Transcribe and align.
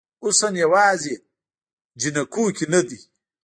حسن 0.23 0.53
یوازې 0.63 1.15
جینکو 1.99 2.43
کې 2.55 2.65
نه 2.73 2.81
دی 2.87 2.99